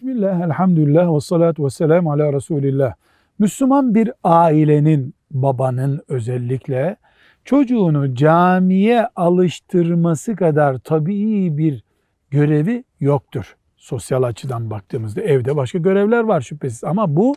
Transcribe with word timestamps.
Bismillah, 0.00 0.40
elhamdülillah 0.40 1.14
ve 1.14 1.20
salatu 1.20 1.64
ve 1.64 1.70
selamu 1.70 2.12
ala 2.12 2.32
Resulillah. 2.32 2.94
Müslüman 3.38 3.94
bir 3.94 4.12
ailenin, 4.24 5.14
babanın 5.30 6.00
özellikle 6.08 6.96
çocuğunu 7.44 8.14
camiye 8.14 9.06
alıştırması 9.16 10.36
kadar 10.36 10.78
tabii 10.78 11.58
bir 11.58 11.84
görevi 12.30 12.84
yoktur. 13.00 13.56
Sosyal 13.76 14.22
açıdan 14.22 14.70
baktığımızda 14.70 15.20
evde 15.20 15.56
başka 15.56 15.78
görevler 15.78 16.20
var 16.20 16.40
şüphesiz 16.40 16.84
ama 16.84 17.16
bu 17.16 17.34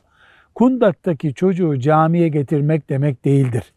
kundaktaki 0.55 1.33
çocuğu 1.33 1.79
camiye 1.79 2.27
getirmek 2.27 2.89
demek 2.89 3.25
değildir. 3.25 3.73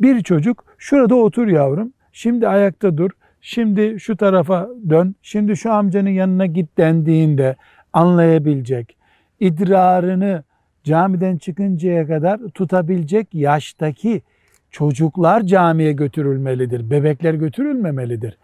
Bir 0.00 0.22
çocuk 0.22 0.64
şurada 0.78 1.14
otur 1.14 1.46
yavrum, 1.46 1.92
şimdi 2.12 2.48
ayakta 2.48 2.96
dur, 2.98 3.10
şimdi 3.40 4.00
şu 4.00 4.16
tarafa 4.16 4.68
dön, 4.88 5.14
şimdi 5.22 5.56
şu 5.56 5.72
amcanın 5.72 6.10
yanına 6.10 6.46
git 6.46 6.78
dendiğinde 6.78 7.56
anlayabilecek, 7.96 8.96
idrarını 9.40 10.42
camiden 10.84 11.36
çıkıncaya 11.36 12.06
kadar 12.06 12.38
tutabilecek 12.38 13.28
yaştaki 13.32 14.22
çocuklar 14.70 15.42
camiye 15.42 15.92
götürülmelidir. 15.92 16.90
Bebekler 16.90 17.34
götürülmemelidir. 17.34 18.38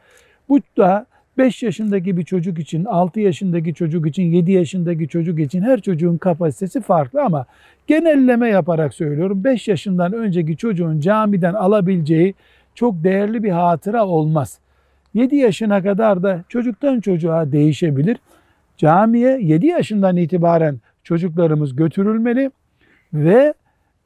Bu 0.48 0.60
da 0.78 1.06
5 1.38 1.62
yaşındaki 1.62 2.16
bir 2.16 2.24
çocuk 2.24 2.58
için, 2.58 2.84
6 2.84 3.20
yaşındaki 3.20 3.74
çocuk 3.74 4.06
için, 4.06 4.22
7 4.22 4.52
yaşındaki 4.52 5.08
çocuk 5.08 5.40
için 5.40 5.62
her 5.62 5.80
çocuğun 5.80 6.16
kapasitesi 6.16 6.80
farklı 6.80 7.22
ama 7.22 7.46
genelleme 7.86 8.48
yaparak 8.48 8.94
söylüyorum. 8.94 9.44
5 9.44 9.68
yaşından 9.68 10.12
önceki 10.12 10.56
çocuğun 10.56 11.00
camiden 11.00 11.54
alabileceği 11.54 12.34
çok 12.74 13.04
değerli 13.04 13.42
bir 13.42 13.50
hatıra 13.50 14.06
olmaz. 14.06 14.58
7 15.14 15.36
yaşına 15.36 15.82
kadar 15.82 16.22
da 16.22 16.44
çocuktan 16.48 17.00
çocuğa 17.00 17.52
değişebilir. 17.52 18.16
Camiye 18.76 19.38
7 19.40 19.66
yaşından 19.66 20.16
itibaren 20.16 20.80
çocuklarımız 21.02 21.76
götürülmeli 21.76 22.50
ve 23.12 23.54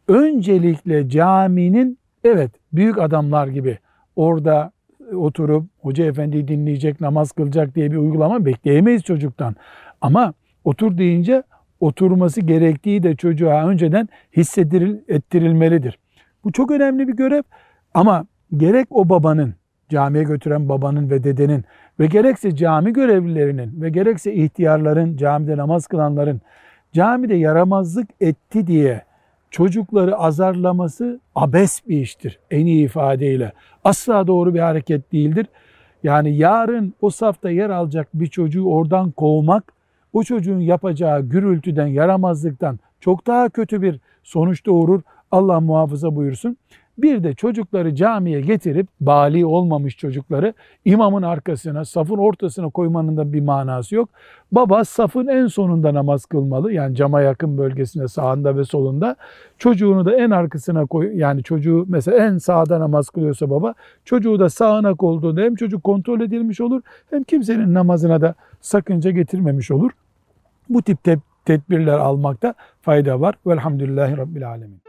öncelikle 0.09 1.09
caminin 1.09 1.98
evet 2.25 2.50
büyük 2.72 2.98
adamlar 2.98 3.47
gibi 3.47 3.78
orada 4.17 4.72
oturup 5.14 5.64
hoca 5.78 6.05
efendi 6.05 6.48
dinleyecek, 6.48 7.00
namaz 7.00 7.33
kılacak 7.33 7.75
diye 7.75 7.91
bir 7.91 7.97
uygulama 7.97 8.44
bekleyemeyiz 8.44 9.03
çocuktan. 9.03 9.56
Ama 10.00 10.34
otur 10.64 10.98
deyince 10.98 11.42
oturması 11.81 12.41
gerektiği 12.41 13.03
de 13.03 13.17
çocuğa 13.17 13.69
önceden 13.69 14.09
hissettirilmelidir. 14.37 15.98
Bu 16.44 16.53
çok 16.53 16.70
önemli 16.70 17.09
bir 17.09 17.17
görev 17.17 17.42
ama 17.94 18.27
gerek 18.56 18.87
o 18.91 19.09
babanın, 19.09 19.55
camiye 19.89 20.25
götüren 20.25 20.69
babanın 20.69 21.11
ve 21.11 21.25
dedenin 21.25 21.65
ve 22.01 22.06
gerekse 22.06 22.56
cami 22.56 22.92
görevlilerinin 22.92 23.83
ve 23.83 23.91
gerekse 23.91 24.34
ihtiyarların, 24.34 25.17
camide 25.17 25.56
namaz 25.56 25.87
kılanların 25.87 26.41
camide 26.93 27.34
yaramazlık 27.34 28.09
etti 28.20 28.67
diye 28.67 29.03
çocukları 29.51 30.17
azarlaması 30.17 31.20
abes 31.34 31.89
bir 31.89 32.01
iştir 32.01 32.39
en 32.51 32.67
iyi 32.67 32.84
ifadeyle. 32.84 33.53
Asla 33.84 34.27
doğru 34.27 34.55
bir 34.55 34.61
hareket 34.61 35.12
değildir. 35.12 35.47
Yani 36.03 36.37
yarın 36.37 36.95
o 37.00 37.11
safta 37.11 37.50
yer 37.50 37.71
alacak 37.71 38.09
bir 38.15 38.27
çocuğu 38.27 38.65
oradan 38.65 39.11
kovmak, 39.11 39.73
o 40.12 40.23
çocuğun 40.23 40.61
yapacağı 40.61 41.21
gürültüden, 41.21 41.87
yaramazlıktan 41.87 42.78
çok 43.00 43.27
daha 43.27 43.48
kötü 43.48 43.83
bir 43.83 44.00
sonuç 44.23 44.67
doğurur. 44.67 45.00
Allah 45.31 45.61
muhafaza 45.61 46.17
buyursun. 46.17 46.56
Bir 46.98 47.25
de 47.25 47.34
çocukları 47.34 47.94
camiye 47.94 48.41
getirip 48.41 48.86
bali 49.00 49.47
olmamış 49.47 49.97
çocukları 49.97 50.55
imamın 50.84 51.22
arkasına, 51.22 51.84
safın 51.84 52.16
ortasına 52.16 52.70
koymanın 52.70 53.16
da 53.16 53.33
bir 53.33 53.41
manası 53.41 53.94
yok. 53.94 54.08
Baba 54.53 54.84
safın 54.84 55.27
en 55.27 55.47
sonunda 55.47 55.94
namaz 55.94 56.27
kılmalı. 56.27 56.72
Yani 56.72 56.97
cama 56.97 57.20
yakın 57.20 57.58
bölgesinde 57.58 58.08
sağında 58.08 58.56
ve 58.56 58.64
solunda. 58.64 59.16
Çocuğunu 59.58 60.04
da 60.04 60.16
en 60.16 60.31
arkasına 60.31 60.87
koy. 60.87 61.16
Yani 61.16 61.43
çocuğu 61.43 61.84
mesela 61.88 62.26
en 62.26 62.38
sağda 62.38 62.81
namaz 62.81 63.10
kılıyorsa 63.10 63.50
baba 63.50 63.75
çocuğu 64.04 64.38
da 64.38 64.50
sağına 64.50 64.94
koyduğunda 64.94 65.41
hem 65.41 65.54
çocuk 65.54 65.84
kontrol 65.84 66.21
edilmiş 66.21 66.60
olur 66.60 66.82
hem 67.10 67.25
kimsenin 67.25 67.75
namazına 67.75 68.21
da 68.21 68.34
sakınca 68.60 69.10
getirmemiş 69.10 69.71
olur. 69.71 69.91
Bu 70.69 70.82
tip 70.82 70.98
tedbirler 71.44 71.98
almakta 71.98 72.54
fayda 72.82 73.21
var. 73.21 73.34
Velhamdülillahi 73.47 74.16
Rabbil 74.16 74.48
Alemin. 74.48 74.87